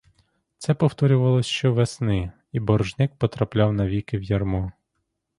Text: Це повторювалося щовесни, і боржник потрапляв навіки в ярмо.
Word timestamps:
Це 0.57 0.73
повторювалося 0.73 1.49
щовесни, 1.49 2.31
і 2.51 2.59
боржник 2.59 3.15
потрапляв 3.15 3.73
навіки 3.73 4.17
в 4.17 4.23
ярмо. 4.23 4.71